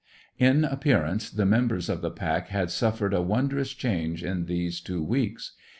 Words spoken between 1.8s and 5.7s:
of the pack had suffered a wondrous change in these two weeks.